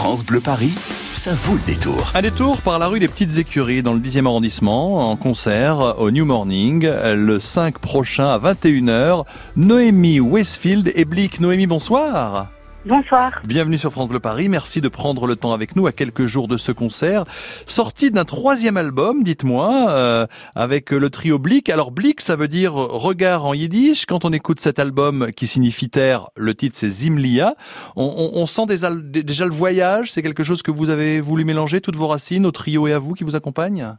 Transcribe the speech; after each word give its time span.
France 0.00 0.24
Bleu 0.24 0.40
Paris, 0.40 0.72
ça 1.12 1.34
vaut 1.34 1.56
le 1.56 1.74
détour. 1.74 2.12
Un 2.14 2.22
détour 2.22 2.62
par 2.62 2.78
la 2.78 2.86
rue 2.86 3.00
des 3.00 3.06
Petites 3.06 3.36
Écuries 3.36 3.82
dans 3.82 3.92
le 3.92 4.00
10e 4.00 4.24
arrondissement, 4.24 5.10
en 5.10 5.16
concert 5.16 5.96
au 5.98 6.10
New 6.10 6.24
Morning, 6.24 6.88
le 6.88 7.38
5 7.38 7.78
prochain 7.78 8.30
à 8.30 8.38
21h. 8.38 9.26
Noémie 9.56 10.18
Westfield 10.18 10.90
et 10.94 11.04
Blick. 11.04 11.38
Noémie, 11.38 11.66
bonsoir. 11.66 12.48
Bonsoir. 12.86 13.42
Bienvenue 13.46 13.76
sur 13.76 13.92
France 13.92 14.08
Bleu 14.08 14.20
Paris. 14.20 14.48
Merci 14.48 14.80
de 14.80 14.88
prendre 14.88 15.26
le 15.26 15.36
temps 15.36 15.52
avec 15.52 15.76
nous 15.76 15.86
à 15.86 15.92
quelques 15.92 16.24
jours 16.24 16.48
de 16.48 16.56
ce 16.56 16.72
concert. 16.72 17.24
Sorti 17.66 18.10
d'un 18.10 18.24
troisième 18.24 18.78
album, 18.78 19.22
dites-moi, 19.22 19.90
euh, 19.90 20.26
avec 20.54 20.90
le 20.90 21.10
trio 21.10 21.38
Blick. 21.38 21.68
Alors 21.68 21.90
Blick, 21.90 22.22
ça 22.22 22.36
veut 22.36 22.48
dire 22.48 22.72
regard 22.72 23.44
en 23.44 23.52
yiddish. 23.52 24.06
Quand 24.06 24.24
on 24.24 24.32
écoute 24.32 24.60
cet 24.60 24.78
album 24.78 25.30
qui 25.36 25.46
signifie 25.46 25.90
terre, 25.90 26.30
le 26.36 26.54
titre 26.54 26.78
c'est 26.78 26.88
Zimlia. 26.88 27.54
On, 27.96 28.04
on, 28.34 28.40
on 28.40 28.46
sent 28.46 28.66
déjà 28.66 29.44
le 29.44 29.52
voyage. 29.52 30.10
C'est 30.10 30.22
quelque 30.22 30.42
chose 30.42 30.62
que 30.62 30.70
vous 30.70 30.88
avez 30.88 31.20
voulu 31.20 31.44
mélanger, 31.44 31.82
toutes 31.82 31.96
vos 31.96 32.06
racines, 32.06 32.46
au 32.46 32.50
trio 32.50 32.88
et 32.88 32.94
à 32.94 32.98
vous 32.98 33.12
qui 33.12 33.24
vous 33.24 33.36
accompagne 33.36 33.94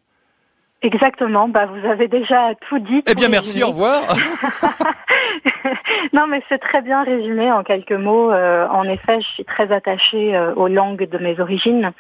Exactement, 0.84 1.48
bah 1.48 1.68
vous 1.68 1.88
avez 1.88 2.08
déjà 2.08 2.56
tout 2.68 2.80
dit. 2.80 3.04
Eh 3.06 3.14
bien 3.14 3.30
merci, 3.30 3.62
au 3.62 3.68
revoir. 3.68 4.02
non, 6.14 6.28
mais 6.28 6.42
c'est 6.50 6.60
très 6.60 6.82
bien 6.82 7.04
résumé 7.04 7.52
en 7.52 7.64
quelques 7.64 7.92
mots. 7.92 8.32
Euh, 8.32 8.68
en 8.68 8.84
effet, 8.84 9.22
je 9.22 9.28
suis 9.28 9.46
très 9.46 9.72
attachée 9.72 10.36
euh, 10.36 10.54
aux 10.56 10.68
langues 10.68 11.08
de 11.08 11.18
mes 11.18 11.40
origines, 11.40 11.92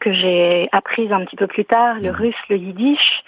que 0.00 0.12
j'ai 0.12 0.68
apprises 0.72 1.12
un 1.12 1.24
petit 1.24 1.36
peu 1.36 1.46
plus 1.46 1.64
tard, 1.64 1.96
le 2.00 2.10
mmh. 2.10 2.16
russe, 2.16 2.36
le 2.48 2.56
yiddish, 2.56 3.24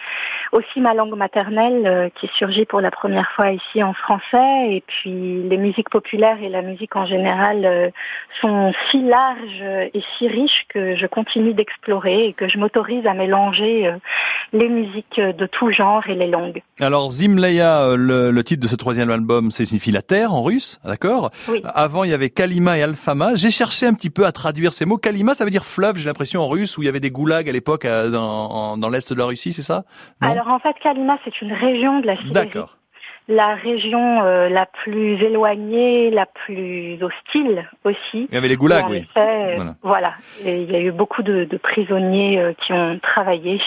aussi 0.53 0.81
ma 0.81 0.95
langue 0.95 1.17
maternelle 1.17 1.87
euh, 1.87 2.09
qui 2.19 2.29
surgit 2.39 2.65
pour 2.65 2.81
la 2.81 2.91
première 2.91 3.31
fois 3.33 3.51
ici 3.51 3.83
en 3.83 3.93
français, 3.93 4.71
et 4.71 4.83
puis 4.87 5.43
les 5.43 5.57
musiques 5.59 5.91
populaires 5.91 6.43
et 6.43 6.49
la 6.49 6.63
musique 6.63 6.97
en 6.97 7.07
général 7.07 7.93
sont 8.41 8.73
si 8.91 9.03
larges 9.03 9.63
et 9.93 10.03
si 10.17 10.29
riches 10.29 10.67
que 10.69 10.97
je 10.97 11.07
continue 11.07 11.55
d'explorer 11.55 12.27
et 12.29 12.33
que 12.33 12.49
je 12.49 12.59
m'autorise 12.59 13.07
à 13.07 13.15
mélanger 13.15 13.93
les 14.53 14.69
musiques 14.69 15.21
de 15.21 15.47
tout 15.47 15.71
genre 15.71 16.07
et 16.09 16.15
les 16.15 16.27
langues. 16.27 16.63
Alors 16.81 17.11
Zimleya, 17.11 17.95
le, 17.97 18.31
le 18.31 18.45
titre 18.45 18.63
de 18.63 18.69
ce 18.69 18.77
troisième 18.77 19.11
album, 19.11 19.51
c'est 19.51 19.67
signifie 19.67 19.91
la 19.91 20.03
terre 20.03 20.33
en 20.33 20.43
russe, 20.43 20.81
d'accord 20.85 21.31
Avant, 21.75 22.05
il 22.05 22.11
y 22.11 22.15
avait 22.15 22.31
Kalima 22.31 22.79
et 22.79 22.83
Alfama. 22.83 23.35
J'ai 23.35 23.51
cherché 23.51 23.87
un 23.87 23.95
petit 23.95 24.11
peu 24.11 24.25
à 24.25 24.33
traduire 24.33 24.73
ces 24.73 24.87
mots. 24.87 24.97
Kalima, 24.97 25.35
ça 25.35 25.45
veut 25.45 25.51
dire 25.51 25.65
fleuve, 25.65 25.97
j'ai 25.97 26.07
l'impression, 26.07 26.43
en 26.43 26.49
russe, 26.49 26.79
où 26.79 26.83
il 26.83 26.87
y 26.87 26.89
avait 26.89 27.01
des 27.01 27.11
goulags 27.11 27.49
à 27.49 27.53
l'époque 27.53 27.85
euh, 27.85 28.11
dans, 28.11 28.77
dans 28.77 28.89
l'est 28.89 29.13
de 29.13 29.19
la 29.19 29.27
Russie, 29.27 29.53
c'est 29.53 29.63
ça? 29.63 29.85
Alors 30.37 30.55
en 30.55 30.59
fait, 30.59 30.75
Kalima, 30.79 31.19
c'est 31.25 31.41
une 31.41 31.53
région 31.53 32.01
de 32.01 32.07
la 32.07 32.17
Sibérie. 32.17 32.33
D'accord 32.33 32.77
la 33.29 33.55
région 33.55 34.23
euh, 34.23 34.49
la 34.49 34.67
plus 34.67 35.15
éloignée, 35.23 36.11
la 36.11 36.27
plus 36.27 36.99
hostile 37.03 37.69
aussi. 37.85 38.29
Il 38.31 38.35
y 38.35 38.37
avait 38.37 38.49
les 38.49 38.57
goulags, 38.57 38.89
oui. 38.89 39.07
voilà. 39.83 40.15
il 40.45 40.71
y 40.71 40.77
a 40.77 40.81
eu 40.81 40.93
beaucoup 40.93 41.23
de, 41.23 41.45
de 41.45 41.57
prisonniers 41.57 42.39
euh, 42.39 42.53
qui 42.53 42.73
ont 42.73 42.99
travaillé 43.01 43.61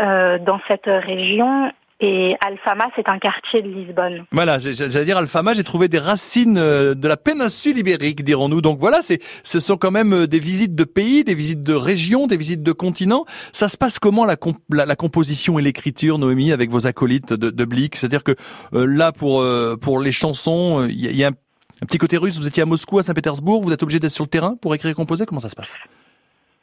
euh, 0.00 0.38
dans 0.38 0.60
cette 0.66 0.86
région 0.86 1.72
et 2.00 2.34
Alfama, 2.40 2.86
c'est 2.96 3.08
un 3.08 3.18
quartier 3.18 3.60
de 3.60 3.68
Lisbonne. 3.68 4.24
Voilà, 4.32 4.58
j'allais 4.58 5.04
dire 5.04 5.18
Alfama, 5.18 5.52
j'ai 5.52 5.64
trouvé 5.64 5.88
des 5.88 5.98
racines 5.98 6.56
euh, 6.56 6.94
de 6.94 7.06
la 7.06 7.18
péninsule 7.18 7.76
ibérique, 7.78 8.24
dirons-nous. 8.24 8.62
Donc 8.62 8.78
voilà, 8.78 9.02
c'est, 9.02 9.20
ce 9.44 9.60
sont 9.60 9.76
quand 9.76 9.90
même 9.90 10.14
euh, 10.14 10.26
des 10.26 10.38
visites 10.38 10.74
de 10.74 10.84
pays, 10.84 11.24
des 11.24 11.34
visites 11.34 11.62
de 11.62 11.74
régions, 11.74 12.26
des 12.26 12.38
visites 12.38 12.62
de 12.62 12.72
continents. 12.72 13.26
Ça 13.52 13.68
se 13.68 13.76
passe 13.76 13.98
comment 13.98 14.24
la, 14.24 14.36
la, 14.70 14.96
composition 14.96 15.58
et 15.58 15.62
l'écriture, 15.62 16.18
Noémie, 16.18 16.52
avec 16.52 16.70
vos 16.70 16.86
acolytes 16.86 17.34
de, 17.34 17.50
de 17.50 17.64
Blick 17.66 17.96
C'est-à-dire 17.96 18.24
que 18.24 18.32
euh, 18.72 18.86
là, 18.86 19.12
pour 19.12 19.44
pour 19.80 20.00
les 20.00 20.12
chansons, 20.12 20.86
il 20.88 21.16
y, 21.16 21.24
a, 21.24 21.28
un, 21.28 21.30
un 21.30 21.86
petit 21.86 21.98
côté 21.98 22.16
russe. 22.16 22.38
Vous 22.38 22.46
étiez 22.46 22.62
à 22.62 22.66
Moscou, 22.66 22.98
à 22.98 23.02
Saint-Pétersbourg. 23.02 23.62
Vous 23.62 23.72
êtes 23.72 23.82
obligé 23.82 24.00
d'être 24.00 24.12
sur 24.12 24.24
le 24.24 24.30
terrain 24.30 24.56
pour 24.60 24.74
écrire 24.74 24.90
et 24.90 24.94
composer. 24.94 25.26
Comment 25.26 25.40
ça 25.40 25.48
se 25.48 25.56
passe? 25.56 25.74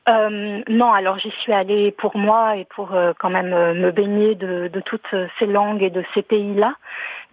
Euh, 0.09 0.61
non, 0.69 0.93
alors 0.93 1.19
j'y 1.19 1.31
suis 1.31 1.51
allée 1.51 1.91
pour 1.91 2.17
moi 2.17 2.55
et 2.55 2.65
pour 2.65 2.93
euh, 2.93 3.11
quand 3.17 3.29
même 3.29 3.53
euh, 3.53 3.73
me 3.73 3.91
baigner 3.91 4.35
de, 4.35 4.69
de, 4.71 4.79
toutes 4.79 5.13
ces 5.37 5.45
langues 5.45 5.83
et 5.83 5.89
de 5.89 6.03
ces 6.13 6.21
pays-là. 6.21 6.75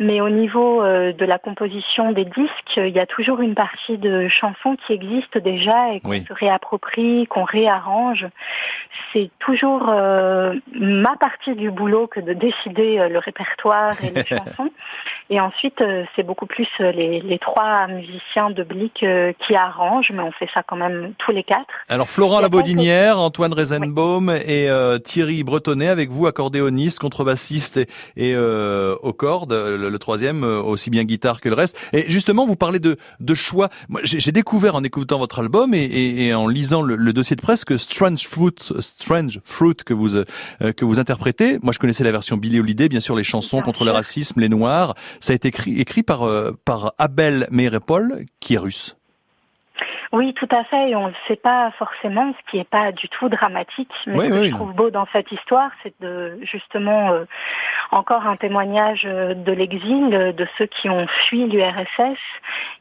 Mais 0.00 0.20
au 0.20 0.28
niveau 0.28 0.82
euh, 0.82 1.12
de 1.12 1.24
la 1.24 1.38
composition 1.38 2.10
des 2.10 2.24
disques, 2.24 2.76
il 2.76 2.88
y 2.88 2.98
a 2.98 3.06
toujours 3.06 3.40
une 3.40 3.54
partie 3.54 3.96
de 3.96 4.26
chansons 4.28 4.76
qui 4.86 4.92
existent 4.92 5.38
déjà 5.38 5.92
et 5.92 6.00
qu'on 6.00 6.20
se 6.20 6.32
réapproprie, 6.32 7.28
qu'on 7.28 7.44
réarrange. 7.44 8.26
C'est 9.12 9.30
toujours 9.38 9.86
ma 9.86 11.16
partie 11.16 11.54
du 11.54 11.70
boulot 11.70 12.08
que 12.08 12.18
de 12.18 12.32
décider 12.32 13.08
le 13.08 13.18
répertoire 13.18 13.92
et 14.02 14.10
les 14.10 14.24
chansons. 14.26 14.70
Et 15.30 15.40
ensuite, 15.40 15.82
c'est 16.14 16.22
beaucoup 16.24 16.46
plus 16.46 16.68
les, 16.78 17.20
les, 17.20 17.38
trois 17.38 17.86
musiciens 17.86 18.50
de 18.50 18.62
Blick 18.62 19.04
qui 19.38 19.54
arrangent, 19.54 20.10
mais 20.12 20.22
on 20.22 20.32
fait 20.32 20.48
ça 20.52 20.62
quand 20.62 20.76
même 20.76 21.14
tous 21.18 21.30
les 21.30 21.44
quatre. 21.44 21.72
Alors 21.88 22.08
Florent 22.64 23.24
Antoine 23.24 23.52
Reisenbaum 23.52 24.30
et 24.30 24.68
euh, 24.68 24.98
Thierry 24.98 25.44
Bretonnet 25.44 25.88
avec 25.88 26.10
vous, 26.10 26.26
accordéoniste, 26.26 26.98
contrebassiste 26.98 27.76
et, 27.76 27.88
et 28.16 28.34
euh, 28.34 28.96
aux 29.02 29.12
cordes, 29.12 29.52
le, 29.52 29.98
troisième 29.98 30.44
euh, 30.44 30.60
aussi 30.62 30.90
bien 30.90 31.04
guitare 31.04 31.40
que 31.40 31.48
le 31.48 31.54
reste. 31.54 31.76
Et 31.92 32.10
justement, 32.10 32.46
vous 32.46 32.56
parlez 32.56 32.78
de, 32.78 32.96
de 33.20 33.34
choix. 33.34 33.68
J'ai 34.04 34.32
découvert 34.32 34.74
en 34.74 34.84
écoutant 34.84 35.18
votre 35.18 35.38
album 35.40 35.74
et, 35.74 35.84
et, 35.84 36.26
et 36.26 36.34
en 36.34 36.48
lisant 36.48 36.82
le, 36.82 37.12
dossier 37.12 37.36
de 37.36 37.40
presse 37.40 37.64
que 37.64 37.76
Strange 37.76 38.26
Fruit, 38.26 38.54
Strange 38.80 39.40
Fruit 39.44 39.76
que 39.84 39.94
vous 39.94 40.24
que 40.60 40.84
vous 40.84 40.98
interprétez. 40.98 41.58
Moi, 41.62 41.72
je 41.72 41.78
connaissais 41.78 42.04
la 42.04 42.12
version 42.12 42.36
Billy 42.36 42.58
Holiday, 42.58 42.88
bien 42.88 43.00
sûr, 43.00 43.14
les 43.14 43.24
chansons 43.24 43.60
contre 43.60 43.84
le 43.84 43.92
racisme, 43.92 44.40
les 44.40 44.48
Noirs. 44.48 44.94
Ça 45.20 45.32
a 45.32 45.36
été 45.36 45.48
écrit, 45.48 45.80
écrit 45.80 46.02
par 46.02 46.28
par 46.64 46.94
Abel 46.98 47.46
Meirepol, 47.50 48.24
qui 48.40 48.54
est 48.54 48.58
russe. 48.58 48.96
Oui, 50.14 50.32
tout 50.32 50.48
à 50.52 50.62
fait. 50.62 50.90
Et 50.90 50.94
on 50.94 51.06
ne 51.06 51.08
le 51.08 51.14
sait 51.26 51.34
pas 51.34 51.72
forcément, 51.72 52.32
ce 52.32 52.50
qui 52.50 52.58
n'est 52.58 52.64
pas 52.64 52.92
du 52.92 53.08
tout 53.08 53.28
dramatique. 53.28 53.90
Mais 54.06 54.28
ce 54.28 54.30
que 54.30 54.42
je 54.44 54.50
trouve 54.50 54.72
beau 54.72 54.90
dans 54.90 55.08
cette 55.12 55.32
histoire, 55.32 55.72
c'est 55.82 55.92
de 56.00 56.38
justement 56.42 57.10
euh, 57.10 57.24
encore 57.90 58.24
un 58.24 58.36
témoignage 58.36 59.02
euh, 59.06 59.34
de 59.34 59.50
l'exil, 59.50 60.10
de 60.10 60.46
ceux 60.56 60.66
qui 60.66 60.88
ont 60.88 61.08
fui 61.26 61.46
l'URSS 61.46 62.16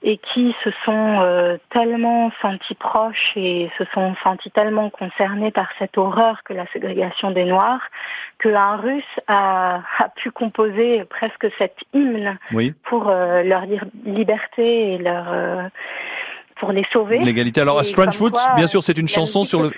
et 0.03 0.17
qui 0.17 0.55
se 0.63 0.69
sont 0.85 1.21
euh, 1.21 1.57
tellement 1.71 2.31
sentis 2.39 2.75
proches 2.75 3.31
et 3.35 3.71
se 3.79 3.85
sont 3.95 4.13
sentis 4.23 4.51
tellement 4.51 4.91
concernés 4.91 5.49
par 5.49 5.69
cette 5.79 5.97
horreur 5.97 6.43
que 6.43 6.53
la 6.53 6.67
ségrégation 6.67 7.31
des 7.31 7.45
Noirs, 7.45 7.81
qu'un 8.37 8.75
Russe 8.75 9.03
a, 9.27 9.81
a, 9.97 10.09
pu 10.09 10.29
composer 10.29 11.03
presque 11.05 11.47
cet 11.57 11.77
hymne 11.93 12.37
pour 12.83 13.05
leur 13.05 13.65
dire 13.65 13.85
liberté 14.05 14.93
et 14.93 14.97
leur 14.99 15.25
pour 16.63 16.71
les 16.71 16.85
sauver. 16.93 17.19
L'égalité. 17.19 17.59
Alors, 17.59 17.83
Strange 17.83 18.15
Fruit, 18.15 18.31
bien 18.55 18.67
sûr, 18.67 18.81
c'est 18.83 18.97
une 18.97 19.09
chanson 19.09 19.43
sur 19.43 19.61
le. 19.61 19.69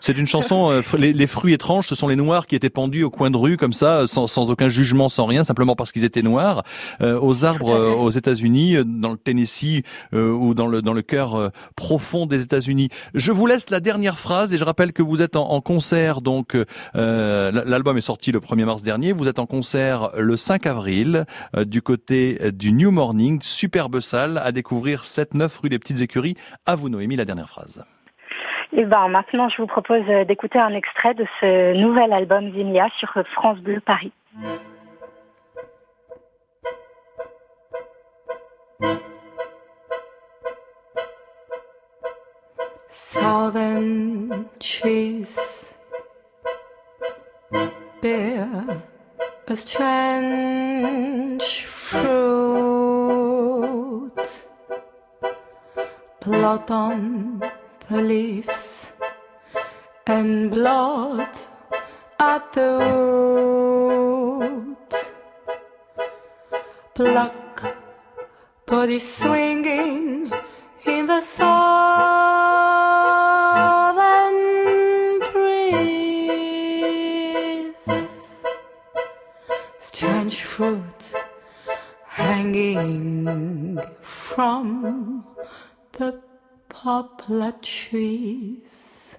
C'est 0.00 0.18
une 0.18 0.26
chanson. 0.26 0.72
Euh, 0.72 0.82
les, 0.98 1.26
fruits 1.28 1.52
étranges, 1.52 1.86
ce 1.86 1.94
sont 1.94 2.08
les 2.08 2.16
noirs 2.16 2.46
qui 2.46 2.56
étaient 2.56 2.68
pendus 2.68 3.04
au 3.04 3.10
coin 3.10 3.30
de 3.30 3.36
rue 3.36 3.56
comme 3.56 3.72
ça, 3.72 4.08
sans, 4.08 4.26
sans 4.26 4.50
aucun 4.50 4.68
jugement, 4.68 5.08
sans 5.08 5.26
rien, 5.26 5.44
simplement 5.44 5.76
parce 5.76 5.92
qu'ils 5.92 6.04
étaient 6.04 6.22
noirs, 6.22 6.64
euh, 7.00 7.16
aux 7.20 7.44
arbres 7.44 7.70
euh, 7.70 7.94
aux 7.94 8.10
États-Unis, 8.10 8.78
dans 8.84 9.12
le 9.12 9.16
Tennessee 9.16 9.82
ou 10.12 10.54
dans 10.54 10.66
le 10.66 10.82
dans 10.82 10.92
le 10.92 11.02
cœur 11.02 11.52
profond 11.76 12.26
des 12.26 12.42
États-Unis. 12.42 12.88
Je 13.14 13.30
vous 13.30 13.46
laisse 13.46 13.70
la 13.70 13.78
dernière 13.78 14.18
phrase 14.18 14.52
et 14.52 14.58
je 14.58 14.64
rappelle 14.64 14.92
que 14.92 15.02
vous 15.02 15.22
êtes 15.22 15.36
en, 15.36 15.48
en 15.48 15.60
concert. 15.60 16.22
Donc, 16.22 16.56
l'album 16.94 17.96
est 17.96 18.00
sorti 18.00 18.32
le 18.32 18.40
1er 18.40 18.64
mars 18.64 18.82
dernier. 18.82 19.12
Vous 19.12 19.28
êtes 19.28 19.38
en 19.38 19.46
concert 19.46 20.10
le 20.16 20.36
5 20.36 20.66
avril 20.66 21.24
du 21.56 21.82
côté 21.82 22.38
du 22.52 22.72
New 22.72 22.90
Morning, 22.90 23.38
superbe 23.40 24.00
salle 24.00 24.38
à 24.38 24.50
découvrir 24.50 25.04
7-9 25.04 25.60
rue 25.62 25.68
des 25.68 25.78
Petites 25.78 26.00
Écuries 26.00 26.31
à 26.66 26.74
vous, 26.74 26.88
Noémie, 26.88 27.16
la 27.16 27.24
dernière 27.24 27.48
phrase. 27.48 27.84
Et 28.74 28.80
eh 28.80 28.84
ben, 28.84 29.08
maintenant, 29.08 29.50
je 29.50 29.58
vous 29.58 29.66
propose 29.66 30.04
d'écouter 30.26 30.58
un 30.58 30.72
extrait 30.72 31.14
de 31.14 31.26
ce 31.40 31.74
nouvel 31.74 32.12
album 32.12 32.50
Zimia 32.52 32.88
sur 32.98 33.12
France 33.32 33.58
Bleu 33.58 33.80
Paris. 33.80 34.12
Southern 42.88 44.46
trees 44.58 45.74
bear 48.00 48.48
a 49.48 49.56
strange 49.56 51.42
blood 56.32 56.70
on 56.70 57.42
the 57.90 58.00
leaves 58.00 58.90
and 60.06 60.50
blood 60.50 61.28
at 62.18 62.52
the 62.54 62.70
root. 64.40 64.92
Pluck, 66.94 67.76
body 68.64 68.98
swinging 68.98 70.32
in 70.86 71.06
the 71.06 71.20
southern 71.20 71.58
breeze. 75.32 75.92
Strange 79.78 80.42
fruit 80.42 81.02
hanging 82.06 83.78
from 84.00 85.24
the 85.92 86.20
poplar 86.68 87.52
trees. 87.60 89.16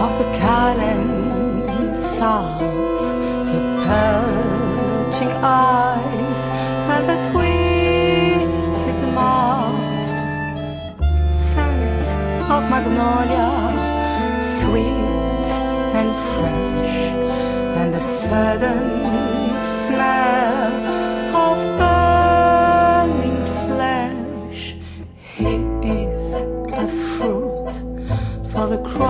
of 0.00 0.12
the 0.18 0.24
calling 0.38 1.94
south, 1.94 2.60
the 3.50 3.60
perching 3.84 5.32
eyes 5.44 6.40
and 6.94 7.02
the 7.10 7.18
twisted 7.30 9.00
mouth, 9.14 9.78
scent 11.30 12.06
of 12.54 12.62
magnolia, 12.70 13.50
sweet 14.58 15.48
and 16.00 16.10
fresh, 16.32 16.96
and 17.80 17.92
the 17.92 18.00
sudden 18.00 19.58
smell 19.58 20.72
of 21.46 21.58
burning 21.78 23.40
flesh. 23.66 24.76
He 25.36 25.52
is 26.02 26.22
a 26.72 26.88
fruit 26.88 27.72
for 28.50 28.66
the 28.66 28.78
cross. 28.78 29.09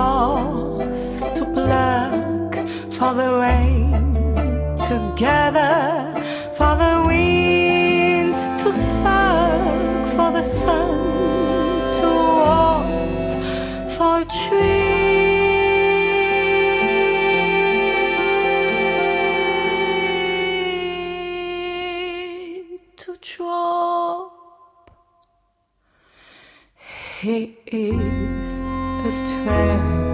He 27.20 27.54
is 27.66 28.60
a 28.64 29.12
strength. 29.12 30.09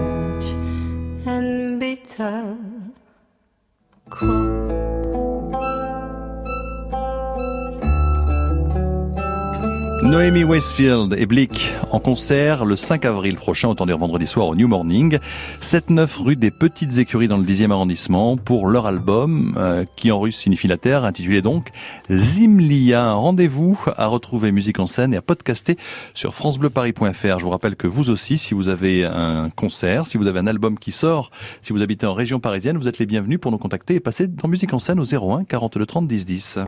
Noémie 10.03 10.43
Westfield 10.43 11.15
et 11.17 11.25
Blick 11.25 11.73
en 11.91 11.99
concert 11.99 12.65
le 12.65 12.75
5 12.75 13.03
avril 13.05 13.35
prochain, 13.35 13.67
autant 13.67 13.85
dire 13.87 13.97
vendredi 13.97 14.27
soir 14.27 14.47
au 14.47 14.55
New 14.55 14.67
Morning, 14.67 15.17
7-9 15.61 16.21
rue 16.21 16.35
des 16.35 16.51
Petites 16.51 16.99
Écuries 16.99 17.27
dans 17.27 17.37
le 17.37 17.43
10e 17.43 17.71
arrondissement 17.71 18.37
pour 18.37 18.67
leur 18.67 18.85
album 18.85 19.55
euh, 19.57 19.85
qui 19.95 20.11
en 20.11 20.19
russe 20.19 20.37
signifie 20.37 20.67
la 20.67 20.77
terre, 20.77 21.03
intitulé 21.03 21.41
donc 21.41 21.69
Zimlia. 22.11 23.13
Rendez-vous 23.13 23.79
à 23.97 24.05
retrouver 24.05 24.51
musique 24.51 24.79
en 24.79 24.87
scène 24.87 25.13
et 25.13 25.17
à 25.17 25.21
podcaster 25.21 25.77
sur 26.13 26.35
francebleuparis.fr. 26.35 27.39
Je 27.39 27.43
vous 27.43 27.49
rappelle 27.49 27.75
que 27.75 27.87
vous 27.87 28.11
aussi, 28.11 28.37
si 28.37 28.53
vous 28.53 28.69
avez 28.69 29.03
un 29.03 29.49
concert, 29.49 30.05
si 30.05 30.17
vous 30.17 30.27
avez 30.27 30.39
un 30.39 30.47
album 30.47 30.77
qui 30.77 30.91
sort, 30.91 31.31
si 31.61 31.73
vous 31.73 31.81
habitez 31.81 32.05
en 32.05 32.13
région 32.13 32.39
parisienne, 32.39 32.77
vous 32.77 32.87
êtes 32.87 32.99
les 32.99 33.07
bienvenus 33.07 33.39
pour 33.39 33.51
nous 33.51 33.57
contacter 33.57 33.95
et 33.95 33.99
passer 33.99 34.27
dans 34.27 34.47
musique 34.47 34.73
en 34.73 34.79
scène 34.79 34.99
au 34.99 35.05
01 35.05 35.45
42 35.45 35.85
30 35.85 36.07
10 36.07 36.25
10. 36.25 36.59